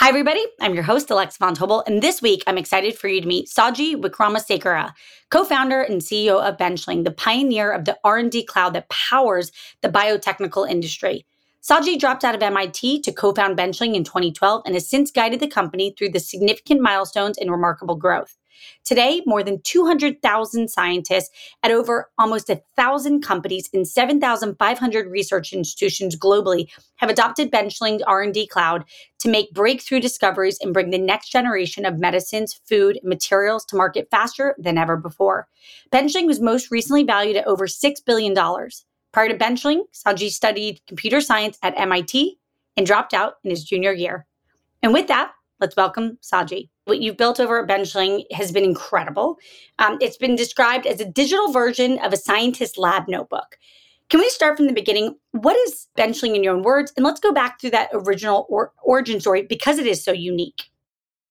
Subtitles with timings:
[0.00, 0.42] Hi, everybody.
[0.62, 3.48] I'm your host, Alexa Von Tobel, and this week I'm excited for you to meet
[3.48, 4.94] Saji Wickramasekara,
[5.30, 10.66] co-founder and CEO of Benchling, the pioneer of the R&D cloud that powers the biotechnical
[10.66, 11.26] industry.
[11.62, 15.46] Saji dropped out of MIT to co-found Benchling in 2012 and has since guided the
[15.46, 18.38] company through the significant milestones and remarkable growth.
[18.84, 21.30] Today, more than 200,000 scientists
[21.62, 28.84] at over almost 1,000 companies in 7,500 research institutions globally have adopted Benchling R&D cloud
[29.20, 33.76] to make breakthrough discoveries and bring the next generation of medicines, food, and materials to
[33.76, 35.48] market faster than ever before.
[35.92, 38.34] Benchling was most recently valued at over $6 billion.
[39.12, 42.38] Prior to Benchling, Saji studied computer science at MIT
[42.76, 44.26] and dropped out in his junior year.
[44.82, 46.68] And with that, let's welcome Saji.
[46.90, 49.38] What you've built over at Benchling has been incredible.
[49.78, 53.58] Um, it's been described as a digital version of a scientist lab notebook.
[54.08, 55.14] Can we start from the beginning?
[55.30, 56.92] What is Benchling in your own words?
[56.96, 60.64] And let's go back through that original or- origin story because it is so unique.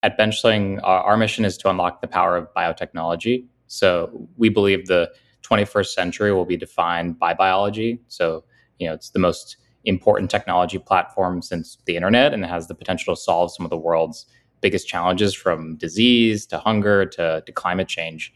[0.02, 3.45] At Benchling, our, our mission is to unlock the power of biotechnology.
[3.67, 5.11] So we believe the
[5.43, 7.99] 21st century will be defined by biology.
[8.07, 8.45] So,
[8.77, 12.75] you know, it's the most important technology platform since the internet and it has the
[12.75, 14.25] potential to solve some of the world's
[14.61, 18.33] biggest challenges from disease to hunger to, to climate change.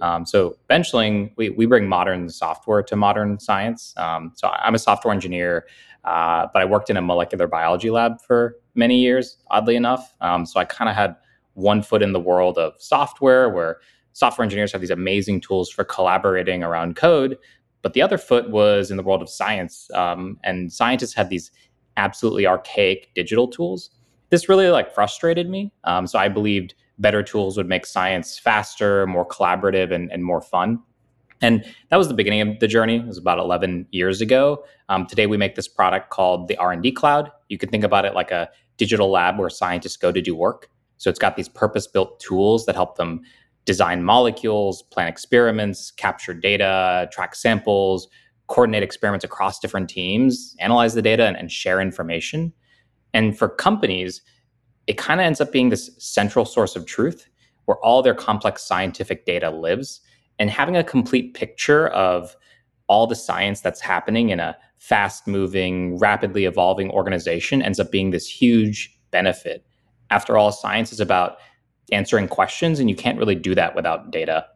[0.00, 3.92] Um, so Benchling, we, we bring modern software to modern science.
[3.96, 5.66] Um, so I'm a software engineer,
[6.04, 10.14] uh, but I worked in a molecular biology lab for many years, oddly enough.
[10.20, 11.16] Um, so I kind of had
[11.54, 13.80] one foot in the world of software where
[14.14, 17.36] software engineers have these amazing tools for collaborating around code.
[17.82, 19.90] But the other foot was in the world of science.
[19.92, 21.50] Um, and scientists had these
[21.96, 23.90] absolutely archaic digital tools.
[24.32, 25.74] This really like frustrated me.
[25.84, 30.40] Um, so I believed better tools would make science faster, more collaborative, and, and more
[30.40, 30.80] fun.
[31.42, 32.96] And that was the beginning of the journey.
[32.96, 34.64] It was about 11 years ago.
[34.88, 37.30] Um, today, we make this product called the R&D Cloud.
[37.50, 38.48] You can think about it like a
[38.78, 40.70] digital lab where scientists go to do work.
[40.96, 43.20] So it's got these purpose-built tools that help them
[43.66, 48.08] design molecules, plan experiments, capture data, track samples,
[48.46, 52.54] coordinate experiments across different teams, analyze the data, and, and share information.
[53.14, 54.22] And for companies,
[54.86, 57.28] it kind of ends up being this central source of truth
[57.66, 60.00] where all their complex scientific data lives.
[60.38, 62.36] And having a complete picture of
[62.88, 68.10] all the science that's happening in a fast moving, rapidly evolving organization ends up being
[68.10, 69.64] this huge benefit.
[70.10, 71.36] After all, science is about
[71.92, 74.46] answering questions, and you can't really do that without data.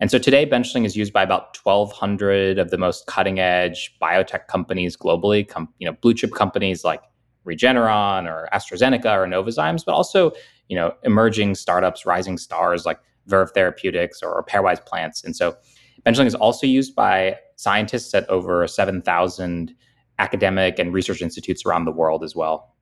[0.00, 4.48] And so today, Benchling is used by about 1,200 of the most cutting edge biotech
[4.48, 7.02] companies globally, com- you know, blue chip companies like
[7.46, 10.32] Regeneron or AstraZeneca or Novozymes, but also,
[10.68, 15.24] you know, emerging startups, rising stars like Verve Therapeutics or, Pairwise Plants.
[15.24, 15.56] And so
[16.04, 19.74] Benchling is also used by scientists at over 7,000
[20.18, 22.74] academic and research institutes around the world as well.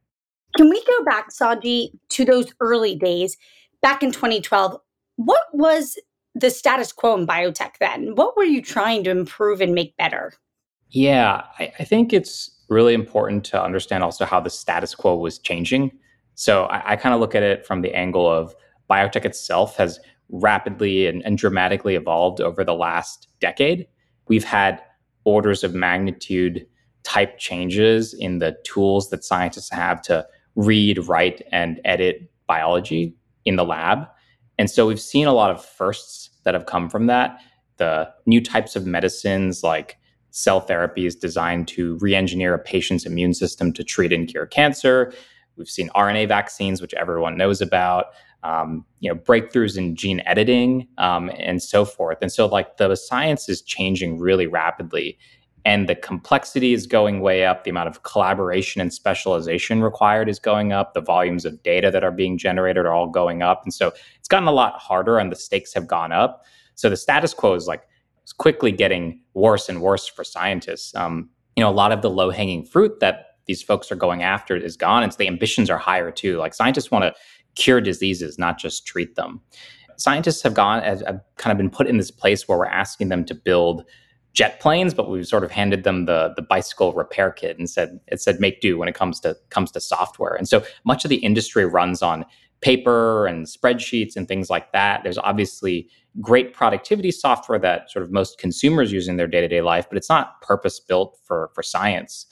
[0.57, 3.37] Can we go back, Saji, to those early days?
[3.83, 4.77] back in 2012,
[5.17, 5.99] what was
[6.35, 8.15] the status quo in biotech then?
[8.15, 10.33] What were you trying to improve and make better?
[10.91, 15.39] Yeah, I, I think it's really important to understand also how the status quo was
[15.39, 15.91] changing.
[16.35, 18.55] So I, I kind of look at it from the angle of
[18.89, 20.01] biotech itself has
[20.31, 23.87] rapidly and, and dramatically evolved over the last decade.
[24.29, 24.81] We've had
[25.25, 26.67] orders of magnitude
[27.03, 33.15] type changes in the tools that scientists have to read, write, and edit biology
[33.45, 34.07] in the lab.
[34.59, 37.39] And so we've seen a lot of firsts that have come from that.
[37.79, 39.97] The new types of medicines like
[40.31, 45.13] cell therapies designed to re-engineer a patient's immune system to treat and cure cancer.
[45.57, 48.07] We've seen RNA vaccines, which everyone knows about.
[48.43, 52.17] Um, you know, breakthroughs in gene editing um, and so forth.
[52.23, 55.19] And so, like the science is changing really rapidly,
[55.65, 60.39] and the complexity is going way up the amount of collaboration and specialization required is
[60.39, 63.75] going up the volumes of data that are being generated are all going up and
[63.75, 66.45] so it's gotten a lot harder and the stakes have gone up
[66.75, 67.83] so the status quo is like
[68.23, 70.95] it's quickly getting worse and worse for scientists.
[70.95, 74.23] Um, you know a lot of the low hanging fruit that these folks are going
[74.23, 76.39] after is gone and so the ambitions are higher too.
[76.39, 77.15] Like scientists want to
[77.55, 79.41] cure diseases not just treat them.
[79.97, 83.25] Scientists have gone have kind of been put in this place where we're asking them
[83.27, 83.85] to build
[84.33, 88.01] jet planes, but we've sort of handed them the the bicycle repair kit and said
[88.07, 90.35] it said make do when it comes to comes to software.
[90.35, 92.25] And so much of the industry runs on
[92.61, 95.03] paper and spreadsheets and things like that.
[95.03, 95.89] There's obviously
[96.21, 100.09] great productivity software that sort of most consumers use in their day-to-day life, but it's
[100.09, 102.27] not purpose built for for science.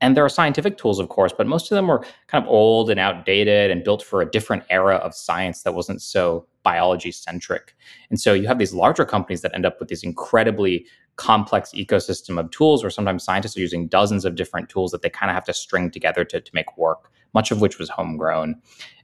[0.00, 2.88] And there are scientific tools, of course, but most of them were kind of old
[2.88, 7.74] and outdated and built for a different era of science that wasn't so biology centric.
[8.10, 10.86] And so you have these larger companies that end up with these incredibly
[11.16, 15.10] complex ecosystem of tools where sometimes scientists are using dozens of different tools that they
[15.10, 18.54] kind of have to string together to, to make work, much of which was homegrown.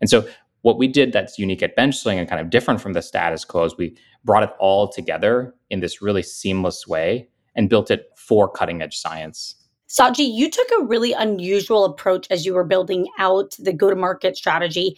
[0.01, 0.25] And so
[0.65, 3.65] what we did that's unique at Benchling and kind of different from the status quo
[3.65, 3.95] is we
[4.25, 8.97] brought it all together in this really seamless way and built it for cutting edge
[8.97, 9.57] science.
[9.91, 13.95] Saji, you took a really unusual approach as you were building out the go to
[13.95, 14.97] market strategy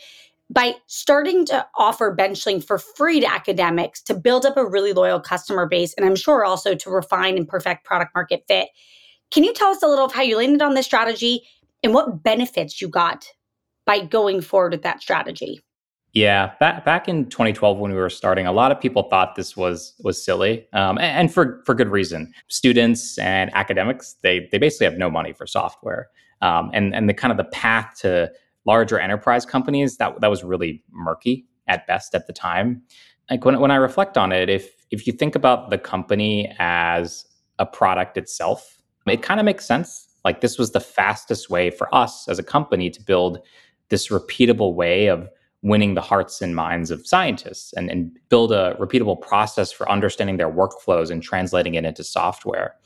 [0.49, 5.19] by starting to offer benchling for free to academics to build up a really loyal
[5.19, 8.69] customer base and I'm sure also to refine and perfect product market fit.
[9.33, 11.43] Can you tell us a little of how you landed on this strategy
[11.83, 13.27] and what benefits you got
[13.87, 15.63] by going forward with that strategy?
[16.13, 19.57] Yeah, back back in 2012 when we were starting, a lot of people thought this
[19.57, 22.33] was was silly, um, and, and, for for good reason.
[22.49, 26.09] Students and academics they they basically have no money for software,
[26.41, 28.33] um, and and the kind of the path to
[28.65, 32.83] larger enterprise companies, that that was really murky at best at the time.
[33.31, 37.27] Like when when I reflect on it, if if you think about the company as
[37.59, 40.09] a product itself, it kind of makes sense.
[40.25, 43.39] Like this was the fastest way for us as a company to build
[43.89, 45.29] this repeatable way of
[45.63, 50.37] winning the hearts and minds of scientists and, and build a repeatable process for understanding
[50.37, 52.77] their workflows and translating it into software.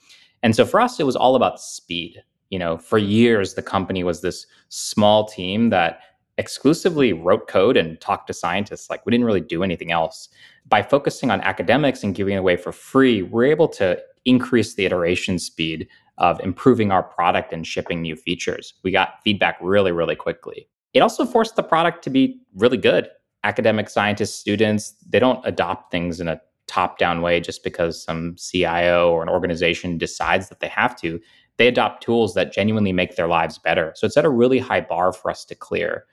[0.42, 4.04] And so for us, it was all about speed you know, for years, the company
[4.04, 6.00] was this small team that
[6.36, 8.90] exclusively wrote code and talked to scientists.
[8.90, 10.28] Like we didn't really do anything else.
[10.68, 14.84] By focusing on academics and giving it away for free, we're able to increase the
[14.84, 15.88] iteration speed
[16.18, 18.74] of improving our product and shipping new features.
[18.82, 20.68] We got feedback really, really quickly.
[20.92, 23.08] It also forced the product to be really good.
[23.44, 28.36] Academic scientists, students, they don't adopt things in a top down way just because some
[28.36, 31.20] CIO or an organization decides that they have to
[31.60, 33.92] they adopt tools that genuinely make their lives better.
[33.94, 36.06] So it's at a really high bar for us to clear.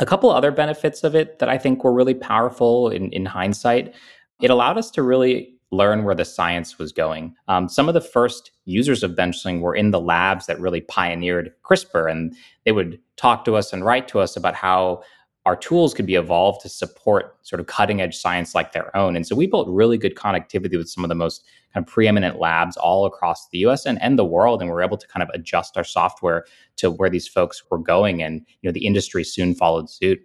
[0.00, 3.94] A couple other benefits of it that I think were really powerful in, in hindsight,
[4.42, 7.34] it allowed us to really learn where the science was going.
[7.48, 11.52] Um, some of the first users of Benchling were in the labs that really pioneered
[11.62, 12.34] CRISPR, and
[12.64, 15.02] they would talk to us and write to us about how
[15.46, 19.16] our tools could be evolved to support sort of cutting edge science like their own.
[19.16, 22.38] And so we built really good connectivity with some of the most kind of preeminent
[22.38, 24.60] labs all across the US and, and the world.
[24.60, 26.44] And we we're able to kind of adjust our software
[26.76, 28.22] to where these folks were going.
[28.22, 30.20] And you know, the industry soon followed suit.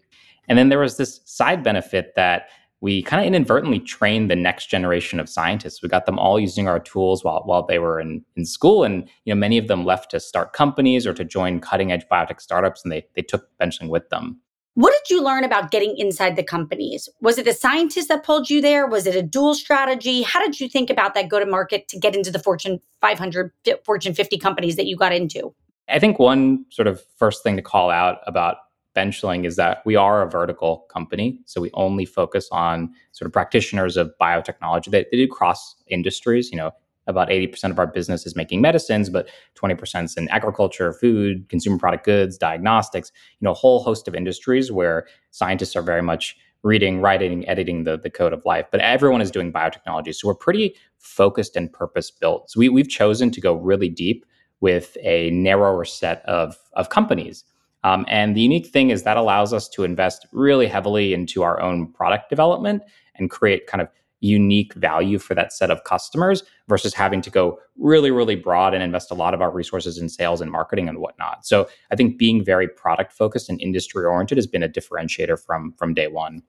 [0.50, 2.50] And then there was this side benefit that
[2.82, 5.82] we kind of inadvertently trained the next generation of scientists.
[5.82, 8.84] We got them all using our tools while, while they were in, in school.
[8.84, 12.06] And you know, many of them left to start companies or to join cutting edge
[12.12, 14.40] biotech startups and they, they took benchling with them.
[14.76, 17.08] What did you learn about getting inside the companies?
[17.22, 18.86] Was it the scientists that pulled you there?
[18.86, 20.22] Was it a dual strategy?
[20.22, 23.54] How did you think about that go to market to get into the Fortune 500,
[23.86, 25.56] Fortune 50 companies that you got into?
[25.88, 28.58] I think one sort of first thing to call out about
[28.96, 31.40] Benchling is that we are a vertical company.
[31.46, 34.92] So we only focus on sort of practitioners of biotechnology.
[34.92, 36.72] They, they do cross industries, you know,
[37.08, 41.78] about 80% of our business is making medicines, but 20% is in agriculture, food, consumer
[41.78, 46.36] product goods, diagnostics, you know, a whole host of industries where scientists are very much
[46.64, 48.66] reading, writing, editing the, the code of life.
[48.72, 50.16] But everyone is doing biotechnology.
[50.16, 52.50] So we're pretty focused and purpose built.
[52.50, 54.26] So we, we've chosen to go really deep
[54.62, 57.44] with a narrower set of, of companies.
[57.86, 61.62] Um, and the unique thing is that allows us to invest really heavily into our
[61.62, 62.82] own product development
[63.14, 63.90] and create kind of
[64.22, 68.82] unique value for that set of customers versus having to go really, really broad and
[68.82, 71.46] invest a lot of our resources in sales and marketing and whatnot.
[71.46, 75.74] So I think being very product focused and industry oriented has been a differentiator from
[75.78, 76.42] from day one.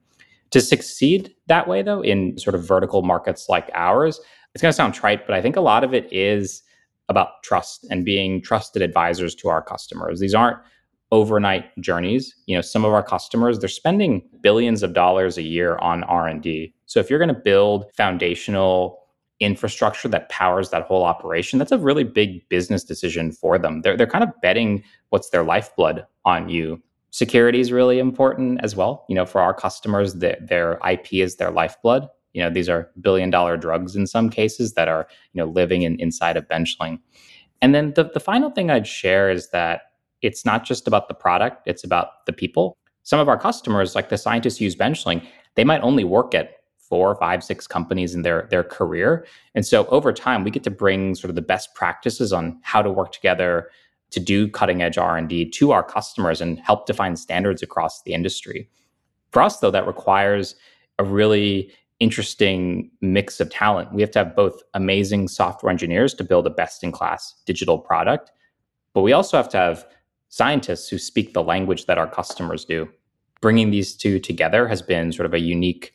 [0.52, 4.20] To succeed that way, though, in sort of vertical markets like ours,
[4.54, 6.62] it's going to sound trite, but I think a lot of it is
[7.10, 10.18] about trust and being trusted advisors to our customers.
[10.18, 10.58] These aren't
[11.12, 12.34] overnight journeys.
[12.46, 16.74] You know some of our customers they're spending billions of dollars a year on r&d
[16.86, 19.00] so if you're going to build foundational
[19.40, 23.82] infrastructure that powers that whole operation that's a really big business decision for them.
[23.82, 26.82] They're, they're kind of betting what's their lifeblood on you.
[27.10, 29.04] Security is really important as well.
[29.08, 32.08] You know for our customers their, their ip is their lifeblood.
[32.32, 35.82] You know these are billion dollar drugs in some cases that are you know living
[35.82, 36.98] in, inside of benchling.
[37.62, 39.85] And then the, the final thing i'd share is that
[40.22, 42.76] it's not just about the product, it's about the people.
[43.02, 47.14] Some of our customers, like the scientists use Benchling, they might only work at four,
[47.16, 49.26] five, six companies in their their career.
[49.54, 52.82] And so over time, we get to bring sort of the best practices on how
[52.82, 53.70] to work together
[54.10, 58.68] to do cutting edge R&D to our customers and help define standards across the industry.
[59.32, 60.54] For us though, that requires
[60.98, 63.92] a really interesting mix of talent.
[63.92, 67.78] We have to have both amazing software engineers to build a best in class digital
[67.78, 68.30] product,
[68.94, 69.86] but we also have to have
[70.28, 72.88] scientists who speak the language that our customers do.
[73.40, 75.92] Bringing these two together has been sort of a unique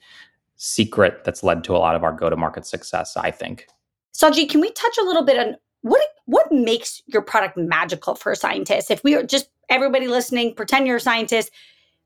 [0.55, 3.67] secret that's led to a lot of our go to market success, I think.
[4.13, 8.35] Saji, can we touch a little bit on what what makes your product magical for
[8.35, 8.91] scientists?
[8.91, 11.51] If we are just everybody listening, pretend you're a scientist,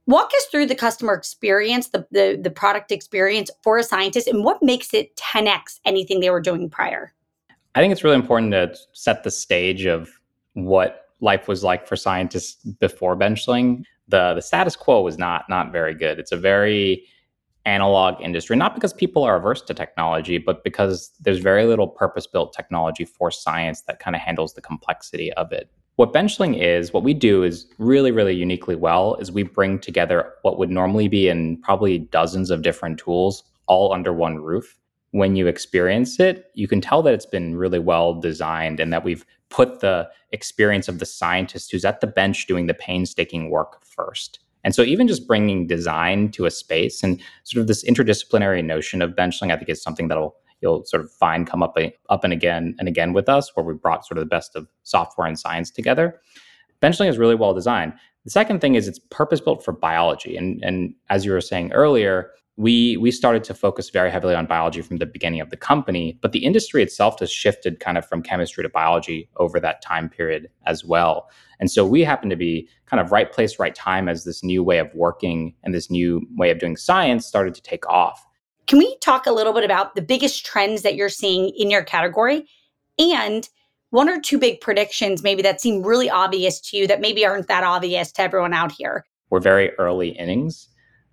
[0.07, 4.43] walk us through the customer experience, the, the the product experience for a scientist, and
[4.43, 7.13] what makes it 10x anything they were doing prior.
[7.75, 10.09] I think it's really important to set the stage of
[10.53, 13.83] what life was like for scientists before benchling.
[14.07, 16.19] The the status quo was not not very good.
[16.19, 17.05] It's a very
[17.65, 22.27] analog industry, not because people are averse to technology, but because there's very little purpose
[22.27, 25.69] built technology for science that kind of handles the complexity of it.
[25.95, 30.33] What Benchling is, what we do is really, really uniquely well, is we bring together
[30.41, 34.77] what would normally be in probably dozens of different tools all under one roof.
[35.15, 39.05] When you experience it, you can tell that it's been really well designed and that
[39.05, 43.81] we've put the experience of the scientist who's at the bench doing the painstaking work
[43.85, 44.39] first.
[44.65, 49.01] And so even just bringing design to a space and sort of this interdisciplinary notion
[49.01, 51.77] of benchling, I think is something that'll you'll sort of find come up,
[52.09, 54.67] up and again and again with us, where we brought sort of the best of
[54.83, 56.19] software and science together.
[56.81, 57.93] Benchling is really well designed.
[58.25, 60.35] The second thing is it's purpose built for biology.
[60.35, 64.45] And, and as you were saying earlier, we we started to focus very heavily on
[64.45, 68.05] biology from the beginning of the company, but the industry itself has shifted kind of
[68.07, 71.29] from chemistry to biology over that time period as well.
[71.59, 74.63] And so we happen to be kind of right place, right time as this new
[74.63, 78.25] way of working and this new way of doing science started to take off.
[78.67, 81.83] Can we talk a little bit about the biggest trends that you're seeing in your
[81.83, 82.47] category
[82.97, 83.47] and
[83.91, 87.47] one or two big predictions maybe that seem really obvious to you that maybe aren't
[87.47, 89.05] that obvious to everyone out here?
[89.29, 90.69] We're very early innings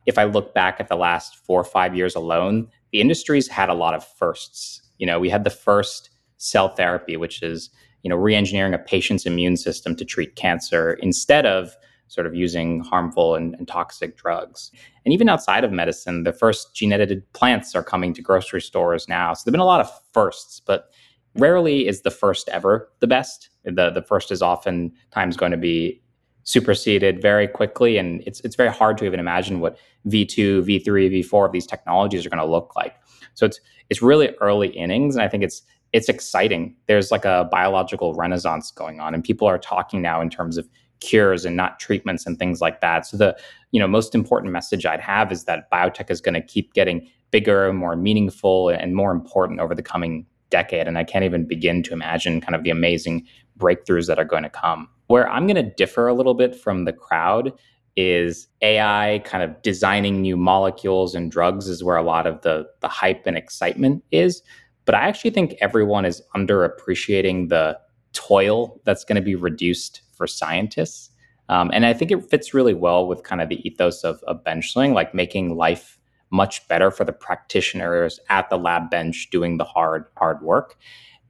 [0.06, 3.68] if I look back at the last four or five years alone, the industry's had
[3.68, 4.82] a lot of firsts.
[4.99, 7.71] You know, we had the first cell therapy, which is,
[8.02, 11.76] you know, re-engineering a patient's immune system to treat cancer instead of
[12.09, 14.71] sort of using harmful and, and toxic drugs.
[15.04, 19.09] And even outside of medicine, the first gene edited plants are coming to grocery stores
[19.09, 19.32] now.
[19.32, 20.90] So there've been a lot of firsts, but
[21.37, 23.49] rarely is the first ever the best.
[23.64, 26.02] The the first is oftentimes going to be
[26.44, 29.76] superseded very quickly and it's it's very hard to even imagine what
[30.08, 32.96] v2 v3 v4 of these technologies are going to look like.
[33.34, 36.75] So it's it's really early innings and i think it's it's exciting.
[36.87, 40.66] There's like a biological renaissance going on and people are talking now in terms of
[41.00, 43.04] cures and not treatments and things like that.
[43.04, 43.37] So the
[43.72, 47.08] you know most important message i'd have is that biotech is going to keep getting
[47.30, 51.82] bigger more meaningful and more important over the coming decade and i can't even begin
[51.82, 53.26] to imagine kind of the amazing
[53.58, 56.85] breakthroughs that are going to come where I'm going to differ a little bit from
[56.85, 57.52] the crowd
[57.97, 62.66] is AI kind of designing new molecules and drugs is where a lot of the
[62.80, 64.42] the hype and excitement is.
[64.85, 67.78] But I actually think everyone is underappreciating the
[68.12, 71.11] toil that's going to be reduced for scientists.
[71.49, 74.42] Um, and I think it fits really well with kind of the ethos of, of
[74.44, 75.99] benchling, like making life
[76.30, 80.76] much better for the practitioners at the lab bench doing the hard, hard work.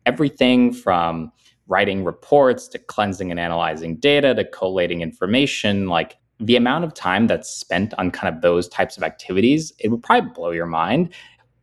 [0.06, 1.32] Everything from
[1.72, 7.26] writing reports to cleansing and analyzing data to collating information like the amount of time
[7.26, 11.08] that's spent on kind of those types of activities it would probably blow your mind.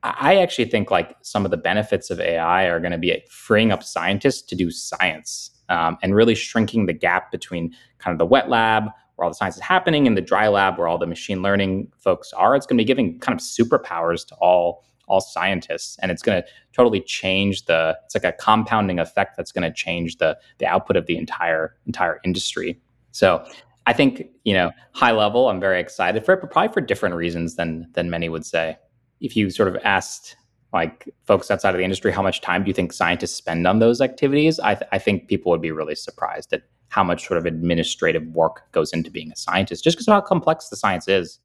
[0.02, 3.72] I actually think like some of the benefits of ai are going to be freeing
[3.72, 8.26] up scientists to do science um, and really shrinking the gap between kind of the
[8.26, 8.86] wet lab
[9.16, 11.92] where all the science is happening and the dry lab where all the machine learning
[11.98, 12.56] folks are.
[12.56, 16.42] It's going to be giving kind of superpowers to all all scientists and it's going
[16.42, 20.66] to totally change the it's like a compounding effect that's going to change the the
[20.66, 22.80] output of the entire entire industry.
[23.12, 23.46] So
[23.88, 27.16] i think you know high level i'm very excited for it but probably for different
[27.16, 28.78] reasons than than many would say.
[29.20, 30.36] If you sort of asked
[30.72, 33.80] like folks outside of the industry how much time do you think scientists spend on
[33.80, 34.60] those activities?
[34.60, 38.26] I, th- I think people would be really surprised at how much sort of administrative
[38.28, 41.40] work goes into being a scientist just because of how complex the science is.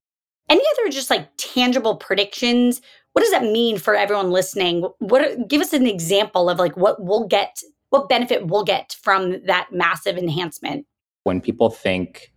[0.49, 2.83] Any other just like tangible predictions
[3.14, 4.88] what does that mean for everyone listening?
[4.99, 9.40] What give us an example of like what we'll get, what benefit we'll get from
[9.47, 10.85] that massive enhancement?
[11.23, 12.33] When people think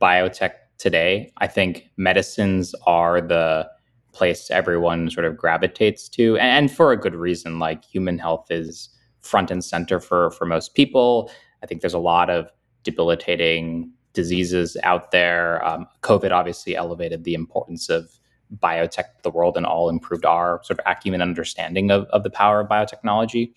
[0.00, 3.68] biotech today, I think medicines are the
[4.12, 8.88] place everyone sort of gravitates to and for a good reason like human health is
[9.20, 11.28] front and center for for most people
[11.64, 12.48] i think there's a lot of
[12.84, 18.20] debilitating diseases out there um, covid obviously elevated the importance of
[18.62, 22.60] biotech the world and all improved our sort of acumen understanding of, of the power
[22.60, 23.52] of biotechnology.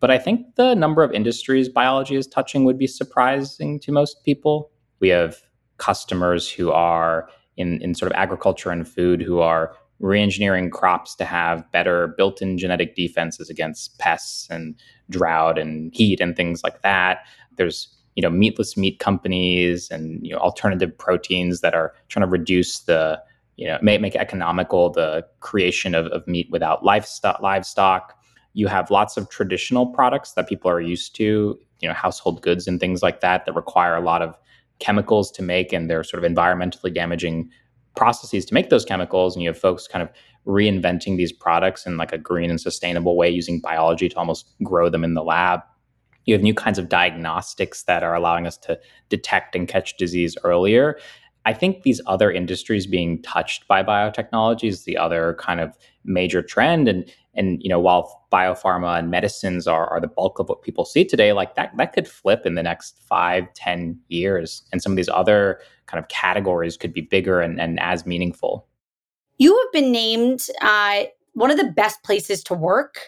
[0.00, 4.24] But I think the number of industries biology is touching would be surprising to most
[4.24, 4.70] people.
[4.98, 5.36] We have
[5.76, 11.24] customers who are in, in sort of agriculture and food who are reengineering crops to
[11.24, 14.74] have better built-in genetic defenses against pests and
[15.10, 17.18] drought and heat and things like that.
[17.56, 22.30] There's you know meatless meat companies and you know alternative proteins that are trying to
[22.30, 23.22] reduce the
[23.60, 28.16] you know make, make economical the creation of, of meat without livestock livestock.
[28.54, 32.66] You have lots of traditional products that people are used to you know household goods
[32.66, 34.34] and things like that that require a lot of
[34.78, 37.50] chemicals to make and they're sort of environmentally damaging
[37.96, 39.36] processes to make those chemicals.
[39.36, 40.08] And you have folks kind of
[40.46, 44.88] reinventing these products in like a green and sustainable way using biology to almost grow
[44.88, 45.60] them in the lab.
[46.24, 50.34] You have new kinds of diagnostics that are allowing us to detect and catch disease
[50.44, 50.98] earlier
[51.46, 56.42] I think these other industries being touched by biotechnology is the other kind of major
[56.42, 56.88] trend.
[56.88, 60.84] And and you know, while biopharma and medicines are, are the bulk of what people
[60.84, 64.62] see today, like that that could flip in the next five, ten years.
[64.72, 68.66] And some of these other kind of categories could be bigger and, and as meaningful.
[69.38, 73.00] You have been named uh, one of the best places to work.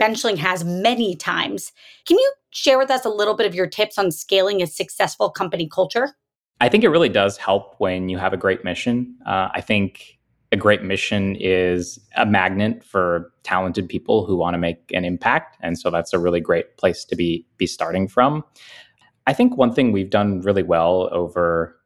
[0.00, 1.72] Benchling has many times.
[2.06, 5.30] Can you share with us a little bit of your tips on scaling a successful
[5.30, 6.14] company culture?
[6.60, 9.16] I think it really does help when you have a great mission.
[9.26, 10.18] Uh, I think
[10.50, 15.56] a great mission is a magnet for talented people who want to make an impact,
[15.60, 18.44] and so that's a really great place to be be starting from.
[19.26, 21.78] I think one thing we've done really well over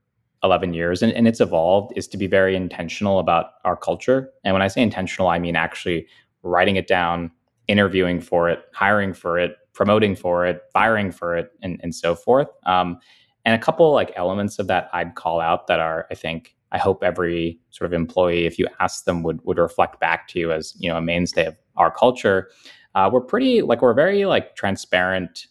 [0.45, 4.31] 11 years and, and it's evolved is to be very intentional about our culture.
[4.45, 6.07] And when I say intentional, I mean actually
[6.43, 7.31] writing it down,
[7.69, 12.14] interviewing for it, hiring for it, promoting for it, firing for it, and, and so
[12.14, 12.49] forth.
[12.67, 12.99] Um,
[13.44, 16.78] and a couple like elements of that I'd call out that are, I think, I
[16.78, 20.52] hope every sort of employee, if you ask them, would would reflect back to you
[20.52, 22.49] as you know a mainstay of our culture.
[22.94, 25.46] Uh, we're pretty like we're very like transparent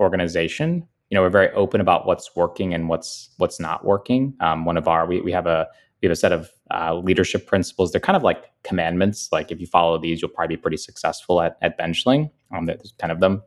[0.00, 0.86] organization.
[1.10, 4.34] You know, we're very open about what's working and what's what's not working.
[4.40, 5.68] Um, one of our we we have a
[6.00, 7.92] we have a set of uh, leadership principles.
[7.92, 9.28] They're kind of like commandments.
[9.32, 12.30] Like if you follow these, you'll probably be pretty successful at at benchling.
[12.54, 13.42] Um, there's ten of them.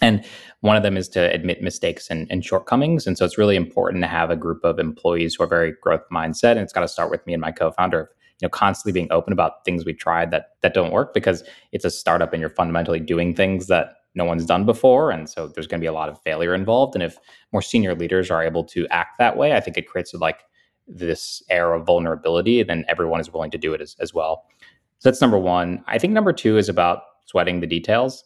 [0.00, 0.24] And
[0.60, 3.06] one of them is to admit mistakes and, and, shortcomings.
[3.06, 6.04] And so it's really important to have a group of employees who are very growth
[6.12, 6.52] mindset.
[6.52, 8.08] And it's got to start with me and my co-founder of
[8.40, 11.84] you know constantly being open about things we tried that that don't work because it's
[11.84, 15.10] a startup and you're fundamentally doing things that no one's done before.
[15.10, 16.94] And so there's going to be a lot of failure involved.
[16.94, 17.18] And if
[17.52, 20.44] more senior leaders are able to act that way, I think it creates like
[20.86, 22.62] this air of vulnerability.
[22.62, 24.44] Then everyone is willing to do it as, as well.
[24.98, 25.82] So that's number one.
[25.86, 28.24] I think number two is about sweating the details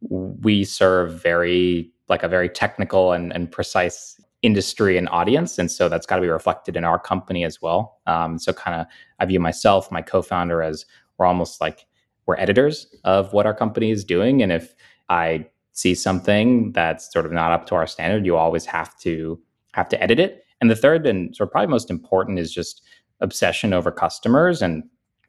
[0.00, 5.88] we serve very like a very technical and, and precise industry and audience and so
[5.88, 8.00] that's got to be reflected in our company as well.
[8.06, 8.86] Um, so kind of
[9.18, 10.86] i view myself my co-founder as
[11.18, 11.86] we're almost like
[12.26, 14.74] we're editors of what our company is doing and if
[15.10, 19.38] i see something that's sort of not up to our standard you always have to
[19.72, 20.44] have to edit it.
[20.60, 22.82] And the third and sort of probably most important is just
[23.20, 24.82] obsession over customers and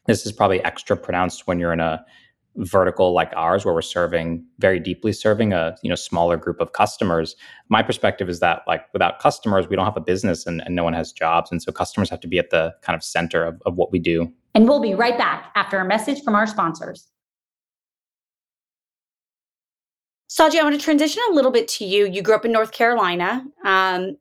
[0.08, 2.04] this is probably extra pronounced when you're in a
[2.58, 6.74] vertical like ours where we're serving very deeply serving a you know smaller group of
[6.74, 7.36] customers
[7.70, 10.84] my perspective is that like without customers we don't have a business and, and no
[10.84, 13.62] one has jobs and so customers have to be at the kind of center of,
[13.66, 17.08] of what we do and we'll be right back after a message from our sponsors
[20.30, 22.08] Saji, I want to transition a little bit to you.
[22.08, 23.46] You grew up in North Carolina.
[23.66, 24.16] Um,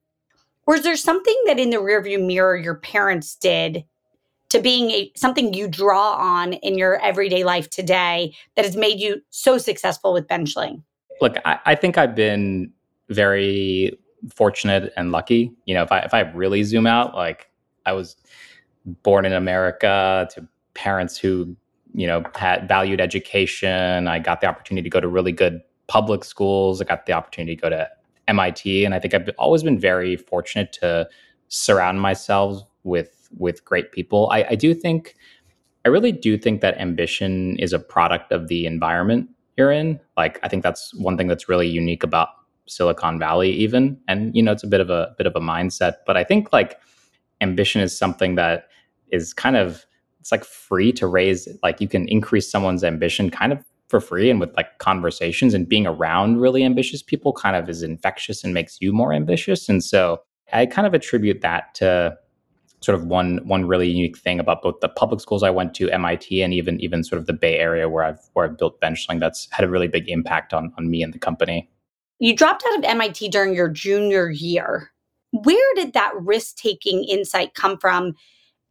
[0.67, 3.85] was there something that in the rearview mirror your parents did
[4.51, 9.01] to being a something you draw on in your everyday life today that has made
[9.01, 10.83] you so successful with benchling?
[11.21, 12.73] Look, I, I think I've been
[13.09, 13.99] very
[14.35, 15.53] fortunate and lucky.
[15.65, 17.51] You know, if I if I really zoom out, like
[17.87, 18.17] I was
[19.03, 21.57] born in America to parents who,
[21.95, 24.09] you know, had valued education.
[24.09, 26.81] I got the opportunity to go to really good public schools.
[26.81, 27.89] I got the opportunity to go to
[28.29, 28.85] MIT.
[28.85, 31.09] And I think I've always been very fortunate to
[31.49, 34.29] surround myself with with great people.
[34.31, 35.17] I, I do think,
[35.85, 40.01] I really do think that ambition is a product of the environment you're in.
[40.17, 42.29] Like, I think that's one thing that's really unique about
[42.67, 43.99] Silicon Valley, even.
[44.09, 45.95] And you know, it's a bit of a bit of a mindset.
[46.07, 46.81] But I think like
[47.41, 48.69] ambition is something that
[49.11, 49.87] is kind of
[50.21, 51.49] it's like free to raise.
[51.63, 55.69] Like, you can increase someone's ambition kind of for free and with like conversations and
[55.69, 59.69] being around really ambitious people kind of is infectious and makes you more ambitious.
[59.69, 60.21] And so
[60.53, 62.17] I kind of attribute that to
[62.81, 65.91] sort of one one really unique thing about both the public schools I went to,
[65.91, 69.21] MIT, and even even sort of the Bay Area where I've where I've built Benchling.
[69.21, 71.71] That's had a really big impact on on me and the company.
[72.19, 74.91] You dropped out of MIT during your junior year.
[75.33, 78.15] Where did that risk taking insight come from?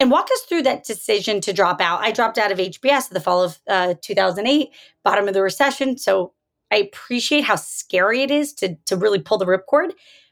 [0.01, 1.99] And walk us through that decision to drop out.
[1.99, 4.69] I dropped out of HBS in the fall of uh, 2008,
[5.03, 5.97] bottom of the recession.
[5.97, 6.33] So
[6.71, 9.91] I appreciate how scary it is to, to really pull the ripcord.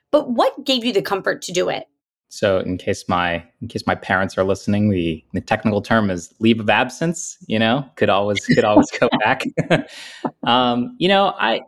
[0.09, 1.87] But what gave you the comfort to do it?
[2.29, 6.33] So, in case my in case my parents are listening, the, the technical term is
[6.39, 7.37] leave of absence.
[7.47, 9.43] You know, could always could always go back.
[10.43, 11.61] um, you know, I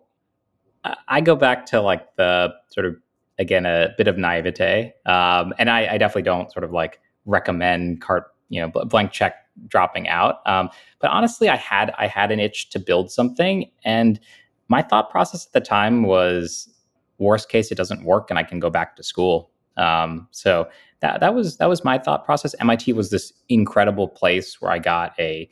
[1.08, 2.96] I go back to like the sort of
[3.38, 8.02] again a bit of naivete, um, and I, I, definitely don't sort of like recommend
[8.02, 9.36] cart you know blank check
[9.68, 10.46] dropping out.
[10.46, 10.70] Um,
[11.00, 14.20] but honestly, I had I had an itch to build something, and
[14.68, 16.70] my thought process at the time was
[17.18, 19.52] worst case it doesn't work, and I can go back to school.
[19.80, 20.68] Um, so
[21.00, 22.54] that that was that was my thought process.
[22.60, 25.50] MIT was this incredible place where I got a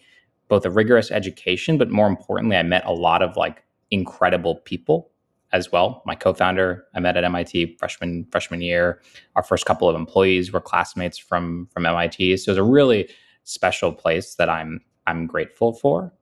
[0.50, 5.10] both a rigorous education, but more importantly, I met a lot of like incredible people
[5.54, 6.04] as well.
[6.06, 9.02] My co-founder I met at MIT freshman freshman year.
[9.36, 12.38] Our first couple of employees were classmates from from MIT.
[12.38, 13.10] So it's a really
[13.44, 16.14] special place that I'm I'm grateful for.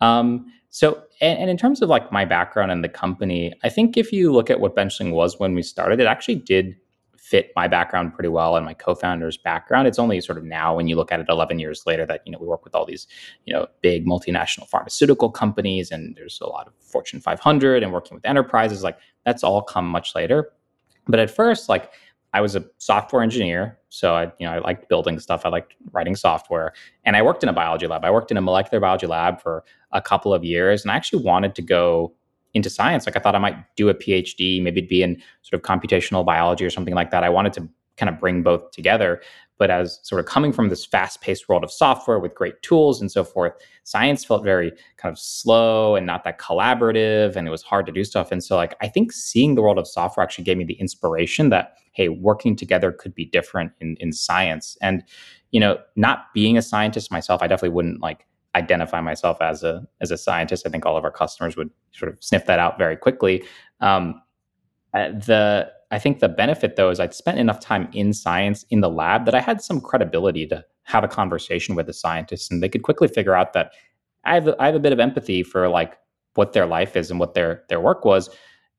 [0.00, 3.96] Um, so, and, and, in terms of like my background and the company, I think
[3.96, 6.76] if you look at what Benchling was when we started, it actually did
[7.20, 9.86] fit my background pretty well and my co-founder's background.
[9.86, 12.32] It's only sort of now when you look at it 11 years later that you
[12.32, 13.06] know we work with all these
[13.44, 18.14] you know big multinational pharmaceutical companies and there's a lot of Fortune 500 and working
[18.14, 20.50] with enterprises like that's all come much later.
[21.06, 21.92] But at first like
[22.32, 25.44] I was a software engineer, so I you know I liked building stuff.
[25.44, 26.72] I liked writing software,
[27.04, 28.04] and I worked in a biology lab.
[28.04, 31.24] I worked in a molecular biology lab for a couple of years, and I actually
[31.24, 32.14] wanted to go
[32.54, 33.06] into science.
[33.06, 36.24] Like I thought I might do a PhD, maybe it'd be in sort of computational
[36.24, 37.24] biology or something like that.
[37.24, 39.20] I wanted to kind of bring both together.
[39.58, 42.98] But as sort of coming from this fast paced world of software with great tools
[42.98, 43.52] and so forth,
[43.84, 47.92] science felt very kind of slow and not that collaborative and it was hard to
[47.92, 48.32] do stuff.
[48.32, 51.50] And so, like, I think seeing the world of software actually gave me the inspiration
[51.50, 54.78] that, hey, working together could be different in, in science.
[54.80, 55.04] And,
[55.50, 59.86] you know, not being a scientist myself, I definitely wouldn't like identify myself as a
[60.00, 60.66] as a scientist.
[60.66, 63.44] I think all of our customers would sort of sniff that out very quickly.
[63.80, 64.20] Um,
[64.94, 68.80] uh, the I think the benefit though is I'd spent enough time in science in
[68.80, 72.62] the lab that I had some credibility to have a conversation with the scientists, and
[72.62, 73.72] they could quickly figure out that
[74.24, 75.96] I have I have a bit of empathy for like
[76.34, 78.30] what their life is and what their their work was,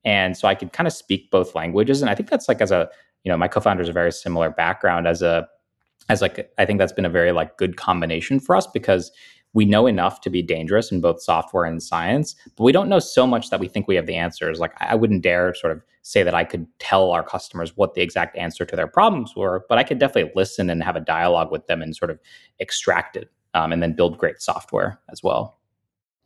[0.04, 2.02] and so I could kind of speak both languages.
[2.02, 2.90] And I think that's like as a
[3.24, 5.48] you know my co-founder is a very similar background as a
[6.10, 9.12] as like I think that's been a very like good combination for us because
[9.54, 13.00] we know enough to be dangerous in both software and science, but we don't know
[13.00, 14.60] so much that we think we have the answers.
[14.60, 18.02] Like I wouldn't dare sort of say that I could tell our customers what the
[18.02, 21.52] exact answer to their problems were, but I could definitely listen and have a dialogue
[21.52, 22.20] with them and sort of
[22.60, 25.58] extract it um, and then build great software as well.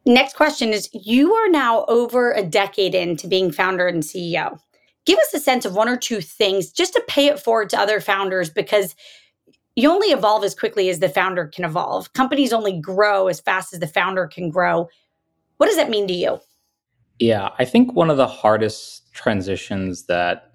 [0.05, 4.59] Next question is You are now over a decade into being founder and CEO.
[5.05, 7.79] Give us a sense of one or two things just to pay it forward to
[7.79, 8.95] other founders because
[9.75, 12.13] you only evolve as quickly as the founder can evolve.
[12.13, 14.89] Companies only grow as fast as the founder can grow.
[15.57, 16.39] What does that mean to you?
[17.19, 20.51] Yeah, I think one of the hardest transitions that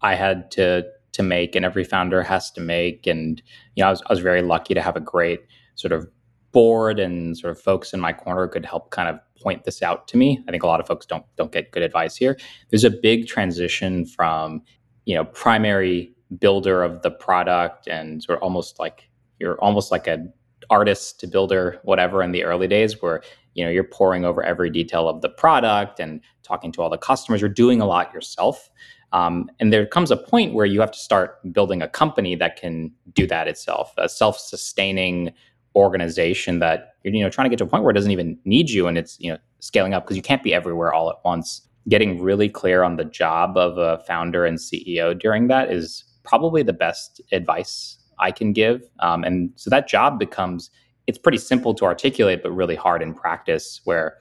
[0.00, 3.42] I had to to make and every founder has to make and
[3.74, 5.40] you know I was, I was very lucky to have a great
[5.74, 6.08] sort of
[6.52, 10.08] board and sort of folks in my corner could help kind of point this out
[10.08, 10.42] to me.
[10.48, 12.38] I think a lot of folks don't don't get good advice here.
[12.70, 14.62] There's a big transition from
[15.04, 20.06] you know primary builder of the product and sort of almost like you're almost like
[20.06, 20.32] an
[20.70, 23.22] artist to builder whatever in the early days where
[23.54, 26.98] you know you're poring over every detail of the product and talking to all the
[26.98, 27.40] customers.
[27.40, 28.70] You're doing a lot yourself.
[29.12, 32.56] Um, and there comes a point where you have to start building a company that
[32.56, 35.34] can do that itself a self-sustaining
[35.76, 38.38] organization that you're you know trying to get to a point where it doesn't even
[38.44, 41.16] need you and it's you know scaling up because you can't be everywhere all at
[41.24, 41.68] once.
[41.88, 46.62] Getting really clear on the job of a founder and ceo during that is probably
[46.62, 48.88] the best advice I can give.
[49.00, 50.70] Um, and so that job becomes
[51.08, 53.80] it's pretty simple to articulate, but really hard in practice.
[53.84, 54.18] Where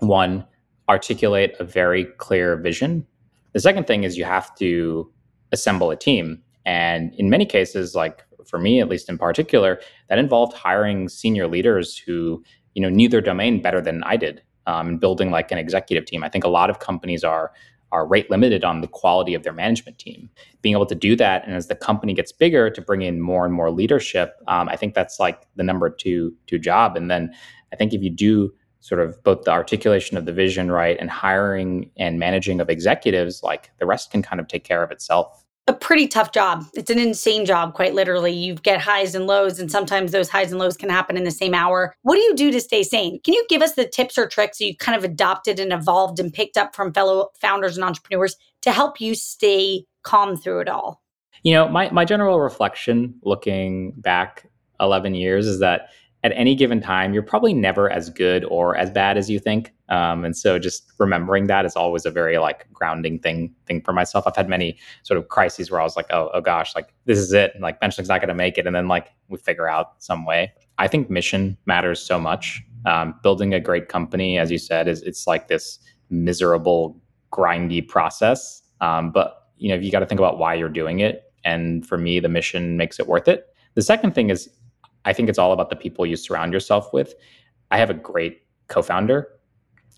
[0.00, 0.44] one
[0.88, 3.06] articulate a very clear vision.
[3.52, 5.10] The second thing is you have to
[5.52, 10.18] assemble a team, and in many cases, like for me at least in particular, that
[10.18, 12.42] involved hiring senior leaders who
[12.74, 16.04] you know knew their domain better than I did, um, and building like an executive
[16.04, 16.24] team.
[16.24, 17.52] I think a lot of companies are
[17.92, 20.28] are rate limited on the quality of their management team.
[20.62, 23.44] Being able to do that, and as the company gets bigger, to bring in more
[23.44, 26.96] and more leadership, um, I think that's like the number two two job.
[26.96, 27.32] And then
[27.72, 31.08] I think if you do sort of both the articulation of the vision right and
[31.08, 35.41] hiring and managing of executives, like the rest can kind of take care of itself
[35.68, 36.64] a pretty tough job.
[36.74, 38.32] It's an insane job, quite literally.
[38.32, 41.30] You get highs and lows, and sometimes those highs and lows can happen in the
[41.30, 41.94] same hour.
[42.02, 43.20] What do you do to stay sane?
[43.22, 46.32] Can you give us the tips or tricks you kind of adopted and evolved and
[46.32, 51.00] picked up from fellow founders and entrepreneurs to help you stay calm through it all?
[51.44, 54.48] You know, my, my general reflection looking back
[54.80, 55.90] 11 years is that
[56.24, 59.72] at any given time, you're probably never as good or as bad as you think.
[59.88, 63.92] Um, and so just remembering that is always a very like grounding thing thing for
[63.92, 64.26] myself.
[64.26, 67.18] I've had many sort of crises where I was like, oh, oh gosh, like this
[67.18, 67.52] is it.
[67.60, 68.66] Like Benchling's not going to make it.
[68.66, 70.52] And then like we figure out some way.
[70.78, 72.62] I think mission matters so much.
[72.86, 75.78] Um, building a great company, as you said, is it's like this
[76.10, 77.00] miserable,
[77.32, 78.62] grindy process.
[78.80, 81.32] Um, but you know, you got to think about why you're doing it.
[81.44, 83.48] And for me, the mission makes it worth it.
[83.74, 84.48] The second thing is
[85.04, 87.14] I think it's all about the people you surround yourself with.
[87.70, 89.28] I have a great co-founder.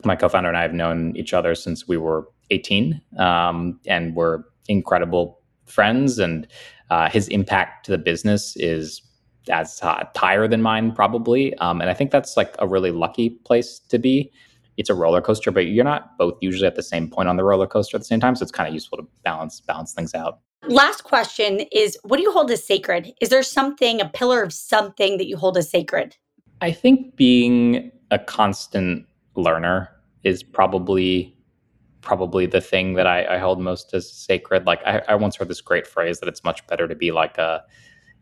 [0.05, 4.43] My co-founder and I have known each other since we were 18, um, and we're
[4.69, 6.19] incredible friends.
[6.19, 6.47] And
[6.90, 9.03] uh, his impact to the business is
[9.51, 11.55] as uh, higher than mine, probably.
[11.59, 14.33] Um, and I think that's like a really lucky place to be.
[14.77, 17.45] It's a roller coaster, but you're not both usually at the same point on the
[17.45, 18.35] roller coaster at the same time.
[18.35, 20.40] So it's kind of useful to balance balance things out.
[20.68, 23.12] Last question is what do you hold as sacred?
[23.20, 26.16] Is there something, a pillar of something that you hold as sacred?
[26.62, 29.90] I think being a constant learner
[30.22, 31.37] is probably
[32.00, 34.66] probably the thing that I, I hold most as sacred.
[34.66, 37.38] Like I, I, once heard this great phrase that it's much better to be like
[37.38, 37.62] a,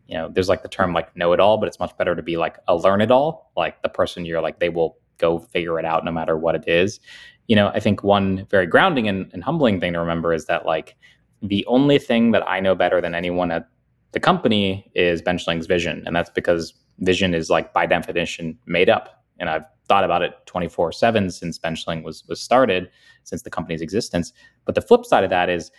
[0.07, 2.21] you know, there's like the term like know it all, but it's much better to
[2.21, 3.51] be like a learn it all.
[3.57, 6.67] Like the person you're like they will go figure it out no matter what it
[6.67, 6.99] is.
[7.47, 10.65] You know, I think one very grounding and, and humbling thing to remember is that
[10.65, 10.95] like
[11.43, 13.67] the only thing that I know better than anyone at
[14.13, 16.01] the company is Benchling's vision.
[16.05, 19.23] And that's because vision is like by definition made up.
[19.39, 22.89] And I've thought about it 24 7 since Benchling was was started,
[23.23, 24.31] since the company's existence.
[24.65, 25.71] But the flip side of that is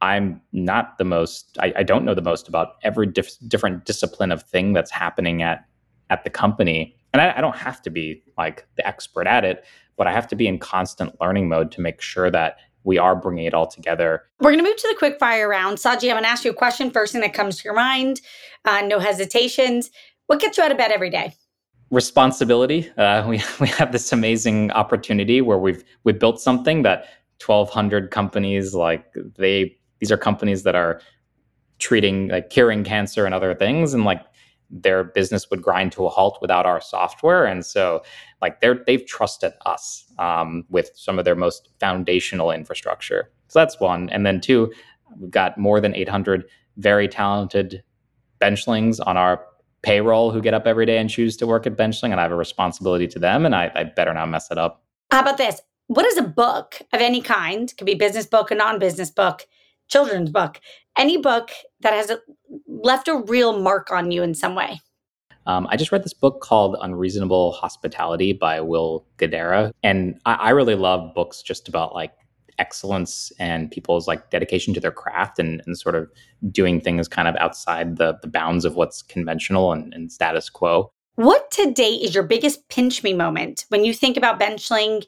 [0.00, 4.32] I'm not the most, I, I don't know the most about every dif- different discipline
[4.32, 5.64] of thing that's happening at
[6.10, 6.96] at the company.
[7.12, 9.64] And I, I don't have to be like the expert at it,
[9.96, 13.14] but I have to be in constant learning mode to make sure that we are
[13.14, 14.24] bringing it all together.
[14.40, 15.78] We're going to move to the quick fire round.
[15.78, 16.90] Saji, I'm going to ask you a question.
[16.90, 18.20] First thing that comes to your mind,
[18.64, 19.90] uh, no hesitations.
[20.26, 21.34] What gets you out of bed every day?
[21.90, 22.90] Responsibility.
[22.96, 27.06] Uh, we we have this amazing opportunity where we've we built something that
[27.44, 31.00] 1,200 companies like they these are companies that are
[31.78, 34.24] treating like curing cancer and other things, and like
[34.72, 37.44] their business would grind to a halt without our software.
[37.44, 38.02] And so,
[38.40, 43.30] like, they're they've trusted us um, with some of their most foundational infrastructure.
[43.48, 44.08] So that's one.
[44.08, 44.72] And then two,
[45.20, 46.44] we've got more than 800
[46.78, 47.84] very talented
[48.40, 49.44] benchlings on our
[49.82, 52.32] payroll who get up every day and choose to work at benchling, and I have
[52.32, 54.82] a responsibility to them, and I, I better not mess it up.
[55.10, 55.60] How about this?
[55.88, 57.72] What is a book of any kind?
[57.76, 59.46] Could be business book, a non-business book,
[59.92, 60.60] children's book,
[60.96, 61.50] any book
[61.80, 62.10] that has
[62.66, 64.80] left a real mark on you in some way?
[65.46, 69.72] Um, I just read this book called Unreasonable Hospitality by Will Guidara.
[69.82, 72.12] And I, I, really love books just about like
[72.58, 76.08] excellence and people's like dedication to their craft and, and sort of
[76.52, 80.92] doing things kind of outside the, the bounds of what's conventional and, and status quo.
[81.16, 85.04] What today is your biggest pinch me moment when you think about benchling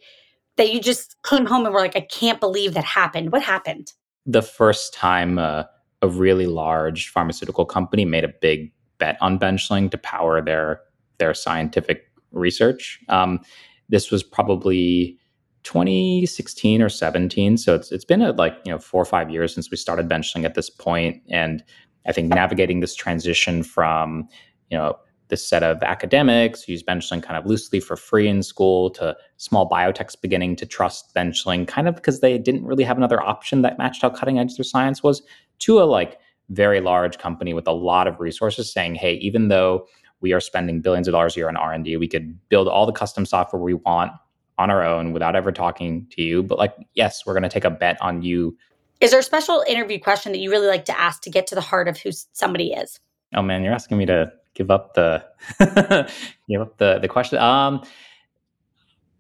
[0.57, 3.31] that you just came home and were like, I can't believe that happened?
[3.31, 3.92] What happened?
[4.27, 5.65] The first time uh,
[6.03, 10.81] a really large pharmaceutical company made a big bet on benchling to power their
[11.19, 13.01] their scientific research.
[13.09, 13.41] Um,
[13.89, 15.19] this was probably
[15.65, 19.55] 2016 or 17, so it's it's been a, like you know four or five years
[19.55, 21.63] since we started benchling at this point, and
[22.07, 24.29] I think navigating this transition from
[24.71, 24.97] you know
[25.35, 29.16] this set of academics who use benchling kind of loosely for free in school to
[29.37, 33.62] small biotechs beginning to trust benchling kind of because they didn't really have another option
[33.62, 35.23] that matched how cutting edge their science was
[35.59, 36.20] to a like
[36.51, 39.85] very large company with a lot of resources saying hey even though
[40.20, 42.92] we are spending billions of dollars a year on r&d we could build all the
[42.92, 44.12] custom software we want
[44.57, 47.64] on our own without ever talking to you but like yes we're going to take
[47.64, 48.57] a bet on you.
[49.01, 51.57] Is there a special interview question that you really like to ask to get to
[51.57, 53.01] the heart of who somebody is?
[53.35, 55.25] Oh man you're asking me to give up the
[56.49, 57.38] give up the the question.
[57.38, 57.83] Um,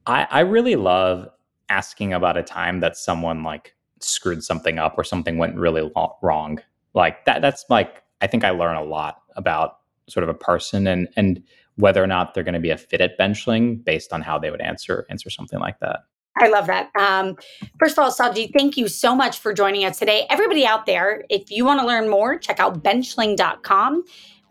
[0.06, 1.28] I I really love
[1.68, 5.90] asking about a time that someone like screwed something up or something went really
[6.22, 6.60] wrong.
[6.94, 7.42] Like that.
[7.42, 11.42] That's like I think I learn a lot about sort of a person and and
[11.76, 14.50] whether or not they're going to be a fit at benchling based on how they
[14.50, 16.00] would answer answer something like that.
[16.36, 16.90] I love that.
[16.98, 17.36] Um,
[17.78, 20.26] first of all, Saji, thank you so much for joining us today.
[20.30, 24.04] Everybody out there, if you want to learn more, check out benchling.com.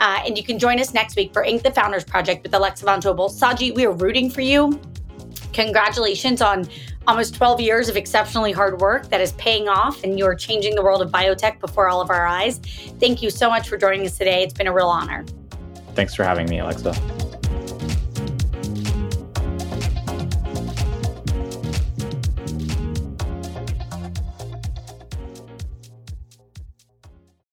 [0.04, 1.64] Uh, and you can join us next week for Inc.
[1.64, 3.30] the Founders Project with Alexa Von Tobel.
[3.30, 4.78] Saji, we are rooting for you.
[5.54, 6.68] Congratulations on
[7.08, 10.84] almost 12 years of exceptionally hard work that is paying off, and you're changing the
[10.84, 12.58] world of biotech before all of our eyes.
[13.00, 14.44] Thank you so much for joining us today.
[14.44, 15.24] It's been a real honor.
[15.96, 17.23] Thanks for having me, Alexa.